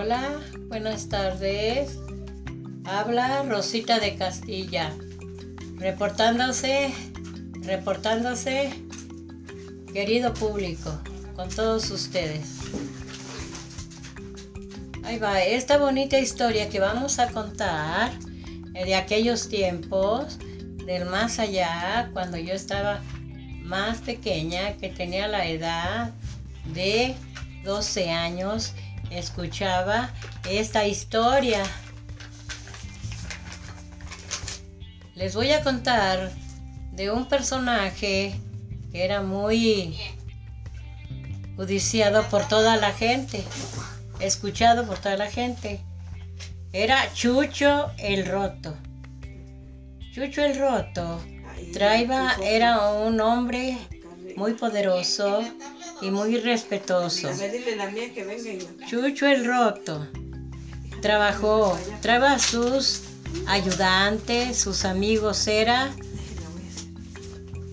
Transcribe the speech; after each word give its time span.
Hola, 0.00 0.38
buenas 0.68 1.08
tardes. 1.08 1.98
Habla 2.84 3.42
Rosita 3.42 3.98
de 3.98 4.14
Castilla, 4.14 4.94
reportándose, 5.74 6.94
reportándose, 7.62 8.70
querido 9.92 10.32
público, 10.34 10.96
con 11.34 11.48
todos 11.48 11.90
ustedes. 11.90 12.60
Ahí 15.02 15.18
va, 15.18 15.42
esta 15.42 15.78
bonita 15.78 16.16
historia 16.16 16.68
que 16.68 16.78
vamos 16.78 17.18
a 17.18 17.32
contar 17.32 18.12
de 18.74 18.94
aquellos 18.94 19.48
tiempos, 19.48 20.38
del 20.86 21.06
más 21.06 21.40
allá, 21.40 22.10
cuando 22.12 22.36
yo 22.36 22.54
estaba 22.54 23.02
más 23.62 23.98
pequeña, 24.02 24.76
que 24.76 24.90
tenía 24.90 25.26
la 25.26 25.48
edad 25.48 26.12
de 26.72 27.16
12 27.64 28.10
años, 28.10 28.74
escuchaba 29.10 30.10
esta 30.48 30.86
historia. 30.86 31.62
Les 35.14 35.34
voy 35.34 35.50
a 35.50 35.62
contar 35.62 36.30
de 36.92 37.10
un 37.10 37.26
personaje 37.28 38.38
que 38.92 39.04
era 39.04 39.22
muy 39.22 39.96
judiciado 41.56 42.22
por 42.24 42.46
toda 42.48 42.76
la 42.76 42.92
gente, 42.92 43.44
escuchado 44.20 44.86
por 44.86 44.98
toda 44.98 45.16
la 45.16 45.30
gente. 45.30 45.80
Era 46.72 47.12
Chucho 47.14 47.90
el 47.98 48.26
Roto. 48.26 48.76
Chucho 50.12 50.44
el 50.44 50.58
Roto 50.58 51.20
Traiba 51.72 52.34
era 52.42 52.88
un 52.90 53.20
hombre 53.20 53.76
muy 54.36 54.54
poderoso 54.54 55.42
y 56.00 56.10
muy 56.10 56.38
respetuoso. 56.38 57.28
Chucho 58.88 59.26
el 59.26 59.44
Roto 59.44 60.06
trabajó, 61.00 61.78
traba 62.00 62.38
sus 62.38 63.02
ayudantes, 63.46 64.58
sus 64.58 64.84
amigos 64.84 65.46
era 65.46 65.90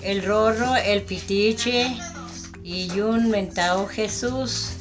el 0.02 0.23
Rorro, 0.23 0.76
el 0.76 1.02
Pitiche 1.02 1.98
y 2.64 3.00
un 3.00 3.30
mentao 3.30 3.88
Jesús. 3.88 4.72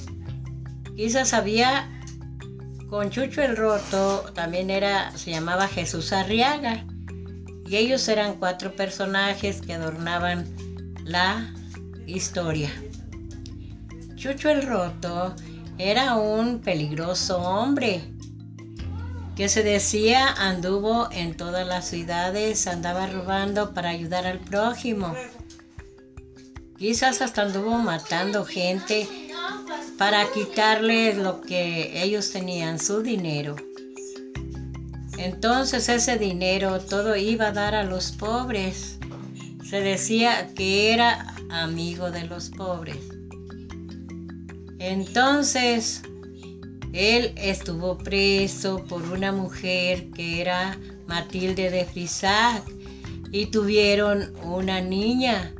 Quizás 0.97 1.33
había 1.33 1.91
con 2.89 3.11
Chucho 3.11 3.43
el 3.43 3.57
Roto, 3.57 4.31
también 4.35 4.71
era, 4.71 5.17
se 5.17 5.31
llamaba 5.31 5.67
Jesús 5.67 6.13
Arriaga. 6.13 6.87
Y 7.67 7.77
ellos 7.77 8.07
eran 8.09 8.35
cuatro 8.35 8.77
personajes 8.77 9.63
que 9.63 9.73
adornaban 9.73 10.47
la 11.05 11.53
historia. 12.07 12.71
Chucho 14.25 14.49
el 14.49 14.63
Roto 14.63 15.37
era 15.77 16.15
un 16.15 16.61
peligroso 16.61 17.43
hombre 17.43 18.01
que 19.37 19.51
se 19.51 19.63
decía 19.63 20.29
anduvo 20.29 21.11
en 21.13 21.37
todas 21.37 21.67
las 21.67 21.91
ciudades, 21.91 22.67
andaba 22.67 23.07
robando 23.07 23.75
para 23.75 23.91
ayudar 23.91 24.27
al 24.27 24.39
prójimo. 24.39 25.15
Quizás 26.79 27.21
hasta 27.21 27.43
anduvo 27.43 27.77
matando 27.77 28.47
gente 28.47 29.07
para 29.99 30.25
quitarles 30.33 31.19
lo 31.19 31.43
que 31.43 32.03
ellos 32.03 32.31
tenían, 32.33 32.79
su 32.79 33.03
dinero. 33.03 33.57
Entonces 35.19 35.91
ese 35.91 36.17
dinero 36.17 36.81
todo 36.81 37.15
iba 37.15 37.49
a 37.49 37.53
dar 37.53 37.75
a 37.75 37.85
los 37.85 38.13
pobres. 38.13 38.99
Se 39.69 39.83
decía 39.83 40.49
que 40.55 40.95
era 40.95 41.37
amigo 41.51 42.11
de 42.11 42.25
los 42.25 42.49
pobres. 42.49 43.14
Entonces, 44.87 46.03
él 46.93 47.33
estuvo 47.37 47.97
preso 47.97 48.85
por 48.85 49.03
una 49.05 49.33
mujer 49.33 50.11
que 50.11 50.43
era 50.43 50.79
Matilde 51.07 51.71
de 51.71 51.87
Frisac 51.87 52.63
y 53.33 53.47
tuvieron 53.47 54.35
una 54.43 54.83
niña 54.83 55.55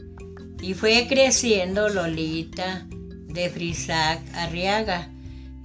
y 0.61 0.75
fue 0.75 1.07
creciendo 1.09 1.89
Lolita 1.89 2.87
de 2.91 3.49
Frisac 3.49 4.21
Arriaga. 4.35 5.11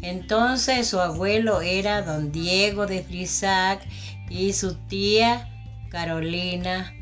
Entonces 0.01 0.87
su 0.87 1.01
abuelo 1.01 1.59
era 1.59 2.01
don 2.01 2.31
Diego 2.31 2.87
de 2.87 3.03
Frisac 3.03 3.81
y 4.29 4.53
su 4.53 4.75
tía 4.87 5.49
Carolina 5.89 6.93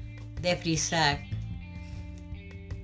de 0.41 0.55
Frisac. 0.55 1.21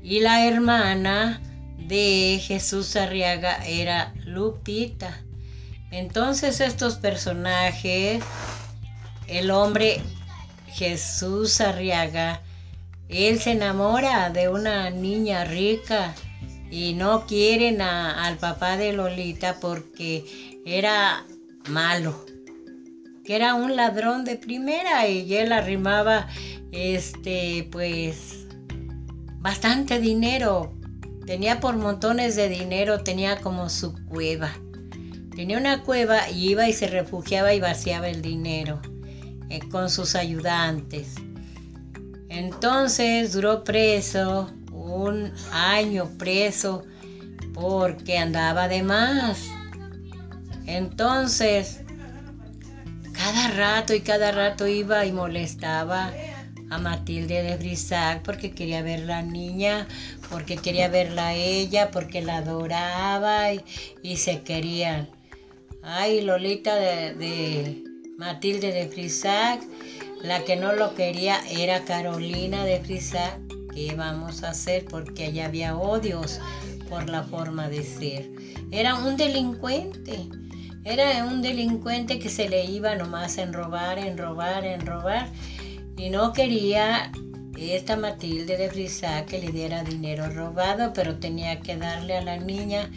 Y 0.03 0.19
la 0.19 0.45
hermana 0.47 1.41
de 1.87 2.39
Jesús 2.41 2.95
Arriaga 2.95 3.65
era 3.65 4.13
Lupita. 4.25 5.21
Entonces 5.91 6.59
estos 6.59 6.95
personajes, 6.95 8.23
el 9.27 9.51
hombre 9.51 10.01
Jesús 10.67 11.61
Arriaga, 11.61 12.41
él 13.09 13.39
se 13.39 13.51
enamora 13.51 14.29
de 14.29 14.49
una 14.49 14.89
niña 14.89 15.43
rica 15.45 16.15
y 16.71 16.93
no 16.93 17.27
quieren 17.27 17.81
al 17.81 18.37
papá 18.37 18.77
de 18.77 18.93
Lolita 18.93 19.57
porque 19.59 20.61
era 20.65 21.23
malo, 21.69 22.25
que 23.23 23.35
era 23.35 23.53
un 23.53 23.75
ladrón 23.75 24.25
de 24.25 24.37
primera 24.37 25.07
y 25.07 25.35
él 25.35 25.51
arrimaba 25.51 26.27
este 26.71 27.67
pues 27.71 28.47
bastante 29.39 29.99
dinero. 29.99 30.73
Tenía 31.25 31.59
por 31.61 31.77
montones 31.77 32.35
de 32.35 32.49
dinero, 32.49 32.99
tenía 32.99 33.39
como 33.39 33.69
su 33.69 33.93
cueva. 34.05 34.51
Tenía 35.35 35.57
una 35.57 35.83
cueva 35.83 36.29
y 36.29 36.49
iba 36.49 36.67
y 36.67 36.73
se 36.73 36.87
refugiaba 36.87 37.53
y 37.53 37.59
vaciaba 37.59 38.09
el 38.09 38.21
dinero 38.21 38.81
eh, 39.49 39.61
con 39.71 39.89
sus 39.89 40.15
ayudantes. 40.15 41.15
Entonces 42.29 43.31
duró 43.31 43.63
preso 43.63 44.51
un 44.71 45.31
año 45.51 46.09
preso 46.17 46.83
porque 47.53 48.17
andaba 48.17 48.67
de 48.67 48.83
más. 48.83 49.39
Entonces, 50.65 51.81
cada 53.13 53.49
rato 53.49 53.93
y 53.93 54.01
cada 54.01 54.31
rato 54.31 54.67
iba 54.67 55.05
y 55.05 55.11
molestaba 55.11 56.11
a 56.73 56.77
Matilde 56.77 57.43
de 57.43 57.57
Brisac 57.57 58.21
porque 58.23 58.51
quería 58.51 58.81
ver 58.81 59.01
la 59.01 59.21
niña, 59.21 59.87
porque 60.29 60.57
quería 60.57 60.87
verla 60.87 61.27
a 61.27 61.35
ella, 61.35 61.91
porque 61.91 62.21
la 62.21 62.37
adoraba 62.37 63.53
y, 63.53 64.17
se 64.17 64.41
querían. 64.41 65.09
Ay, 65.81 66.21
Lolita 66.21 66.75
de, 66.75 67.13
de 67.13 67.83
Matilde 68.17 68.71
de 68.71 68.87
Frisac, 68.87 69.61
la 70.21 70.43
que 70.43 70.55
no 70.55 70.73
lo 70.73 70.95
quería 70.95 71.41
era 71.49 71.83
Carolina 71.83 72.63
de 72.63 72.79
Frisac 72.79 73.39
¿Qué 73.73 73.95
vamos 73.95 74.43
a 74.43 74.51
hacer? 74.51 74.85
Porque 74.85 75.25
allá 75.25 75.45
había 75.47 75.75
odios 75.75 76.39
por 76.89 77.09
la 77.09 77.23
forma 77.23 77.69
de 77.69 77.83
ser. 77.83 78.29
Era 78.71 78.95
un 78.95 79.17
delincuente. 79.17 80.27
Era 80.83 81.25
un 81.25 81.41
delincuente 81.41 82.19
que 82.19 82.29
se 82.29 82.49
le 82.49 82.65
iba 82.65 82.93
nomás 82.95 83.39
en 83.39 83.51
robar, 83.51 83.97
en 83.97 84.17
robar, 84.17 84.63
en 84.63 84.85
robar. 84.85 85.27
Y 85.97 86.09
no 86.09 86.33
quería 86.33 87.11
esta 87.57 87.95
Matilde 87.95 88.57
de 88.57 88.69
Frisac 88.69 89.27
que 89.27 89.39
le 89.39 89.51
diera 89.51 89.83
dinero 89.83 90.29
robado, 90.29 90.91
pero 90.93 91.19
tenía 91.19 91.59
que 91.61 91.77
darle 91.77 92.17
a 92.17 92.21
la 92.21 92.37
niña 92.37 92.89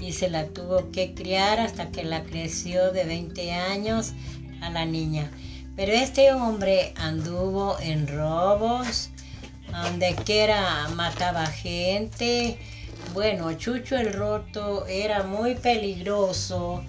y 0.00 0.12
se 0.12 0.30
la 0.30 0.46
tuvo 0.46 0.90
que 0.90 1.14
criar 1.14 1.60
hasta 1.60 1.90
que 1.90 2.04
la 2.04 2.22
creció 2.22 2.92
de 2.92 3.04
20 3.04 3.52
años 3.52 4.12
a 4.60 4.70
la 4.70 4.84
niña. 4.84 5.30
Pero 5.76 5.92
este 5.92 6.32
hombre 6.32 6.94
anduvo 6.96 7.76
en 7.80 8.06
robos, 8.06 9.10
donde 9.70 10.14
quiera 10.24 10.88
mataba 10.94 11.46
gente. 11.46 12.58
Bueno, 13.12 13.52
Chucho 13.54 13.96
el 13.96 14.12
Roto 14.12 14.86
era 14.86 15.24
muy 15.24 15.56
peligroso 15.56 16.84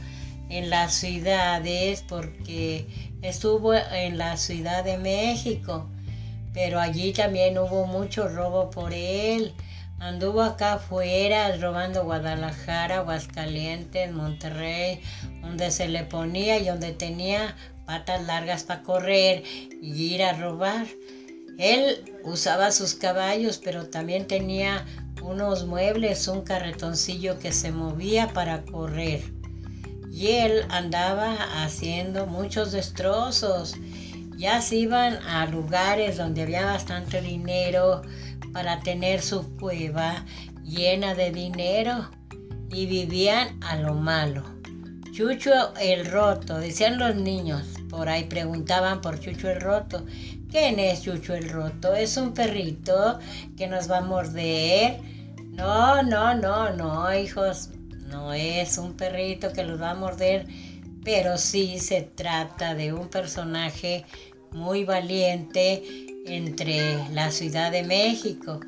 en 0.58 0.70
las 0.70 0.94
ciudades 0.94 2.04
porque 2.08 2.88
estuvo 3.22 3.74
en 3.74 4.18
la 4.18 4.38
Ciudad 4.38 4.84
de 4.84 4.98
México, 4.98 5.90
pero 6.54 6.80
allí 6.80 7.12
también 7.12 7.58
hubo 7.58 7.86
mucho 7.86 8.30
robo 8.30 8.70
por 8.70 8.94
él. 8.94 9.54
Anduvo 10.00 10.42
acá 10.42 10.74
afuera 10.74 11.56
robando 11.58 12.04
Guadalajara, 12.04 12.98
Aguascalientes, 12.98 14.12
Monterrey, 14.12 15.02
donde 15.42 15.72
se 15.72 15.88
le 15.88 16.04
ponía 16.04 16.58
y 16.58 16.66
donde 16.66 16.92
tenía 16.92 17.56
patas 17.86 18.24
largas 18.26 18.64
para 18.64 18.84
correr 18.84 19.44
y 19.82 20.14
ir 20.14 20.24
a 20.24 20.34
robar. 20.34 20.86
Él 21.58 22.04
usaba 22.24 22.72
sus 22.72 22.94
caballos, 22.94 23.60
pero 23.64 23.88
también 23.88 24.28
tenía 24.28 24.86
unos 25.22 25.66
muebles, 25.66 26.28
un 26.28 26.42
carretoncillo 26.42 27.40
que 27.40 27.52
se 27.52 27.72
movía 27.72 28.28
para 28.34 28.64
correr. 28.64 29.35
Y 30.16 30.28
él 30.28 30.64
andaba 30.70 31.36
haciendo 31.62 32.26
muchos 32.26 32.72
destrozos. 32.72 33.76
Ya 34.38 34.62
se 34.62 34.78
iban 34.78 35.16
a 35.28 35.46
lugares 35.46 36.16
donde 36.16 36.44
había 36.44 36.66
bastante 36.66 37.20
dinero 37.20 38.02
para 38.54 38.80
tener 38.80 39.22
su 39.22 39.58
cueva 39.58 40.24
llena 40.64 41.16
de 41.16 41.32
dinero 41.32 42.10
y 42.70 42.86
vivían 42.86 43.62
a 43.62 43.76
lo 43.76 43.94
malo. 43.94 44.44
Chucho 45.12 45.74
el 45.82 46.06
Roto, 46.06 46.60
decían 46.60 46.98
los 46.98 47.18
niños, 47.18 47.64
por 47.90 48.08
ahí 48.08 48.24
preguntaban 48.24 49.02
por 49.02 49.20
Chucho 49.20 49.50
el 49.50 49.60
Roto. 49.60 50.06
¿Quién 50.50 50.80
es 50.80 51.04
Chucho 51.04 51.34
el 51.34 51.50
Roto? 51.50 51.94
¿Es 51.94 52.16
un 52.16 52.34
perrito 52.34 53.20
que 53.58 53.68
nos 53.68 53.92
va 53.92 53.98
a 53.98 54.02
morder? 54.02 54.98
No, 55.50 56.04
no, 56.04 56.36
no, 56.36 56.70
no, 56.72 57.14
hijos, 57.14 57.72
no 58.08 58.34
es 58.34 58.78
un 58.78 58.94
perrito 58.94 59.52
que 59.54 59.64
los 59.64 59.82
va 59.82 59.92
a 59.92 59.96
morder, 59.96 60.48
pero 61.04 61.38
sí 61.38 61.80
se 61.80 62.02
trata 62.02 62.76
de 62.76 62.94
un 62.94 63.10
personaje 63.10 64.06
muy 64.52 64.84
valiente 64.84 65.84
entre 66.26 66.98
la 67.12 67.32
Ciudad 67.32 67.72
de 67.72 67.84
México. 67.84 68.60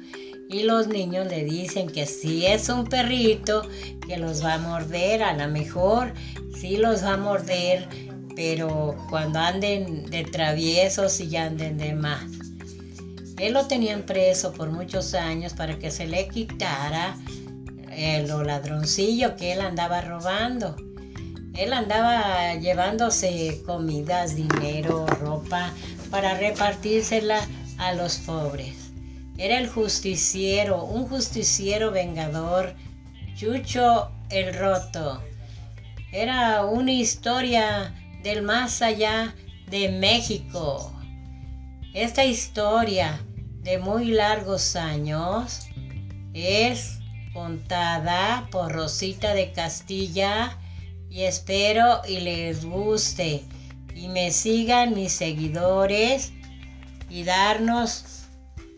Y 0.49 0.63
los 0.63 0.87
niños 0.87 1.27
le 1.27 1.43
dicen 1.43 1.87
que 1.89 2.05
sí 2.05 2.45
es 2.45 2.69
un 2.69 2.85
perrito 2.85 3.67
que 4.07 4.17
los 4.17 4.43
va 4.43 4.53
a 4.53 4.57
morder, 4.59 5.23
a 5.23 5.33
lo 5.33 5.47
mejor 5.49 6.13
sí 6.55 6.77
los 6.77 7.03
va 7.03 7.13
a 7.13 7.17
morder, 7.17 7.87
pero 8.35 8.95
cuando 9.09 9.39
anden 9.39 10.05
de 10.09 10.23
traviesos 10.23 11.19
y 11.19 11.35
anden 11.35 11.77
de 11.77 11.93
más. 11.93 12.23
Él 13.39 13.53
lo 13.53 13.67
tenían 13.67 14.03
preso 14.03 14.53
por 14.53 14.71
muchos 14.71 15.13
años 15.13 15.53
para 15.53 15.77
que 15.77 15.91
se 15.91 16.07
le 16.07 16.27
quitara 16.27 17.15
el 17.97 18.27
lo 18.27 18.43
ladroncillo 18.43 19.35
que 19.35 19.53
él 19.53 19.61
andaba 19.61 20.01
robando. 20.01 20.75
Él 21.55 21.73
andaba 21.73 22.53
llevándose 22.55 23.63
comidas, 23.65 24.35
dinero, 24.35 25.07
ropa 25.07 25.73
para 26.11 26.37
repartírsela 26.37 27.39
a 27.79 27.93
los 27.93 28.17
pobres. 28.17 28.91
Era 29.39 29.57
el 29.57 29.67
justiciero, 29.67 30.83
un 30.83 31.07
justiciero 31.07 31.91
vengador, 31.91 32.75
Chucho 33.35 34.11
el 34.29 34.53
Roto. 34.53 35.21
Era 36.11 36.65
una 36.65 36.91
historia 36.91 37.93
del 38.23 38.43
más 38.43 38.81
allá 38.81 39.35
de 39.69 39.89
México. 39.89 40.93
Esta 41.93 42.25
historia 42.25 43.19
de 43.61 43.79
muy 43.79 44.05
largos 44.05 44.75
años 44.75 45.67
es 46.33 46.99
contada 47.37 48.47
por 48.49 48.71
Rosita 48.71 49.35
de 49.35 49.51
Castilla 49.51 50.57
y 51.07 51.21
espero 51.21 52.01
y 52.07 52.21
les 52.21 52.65
guste 52.65 53.43
y 53.93 54.07
me 54.07 54.31
sigan 54.31 54.95
mis 54.95 55.11
seguidores 55.11 56.33
y 57.11 57.25
darnos 57.25 58.23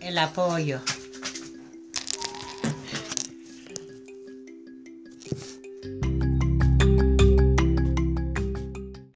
el 0.01 0.17
apoyo. 0.17 0.81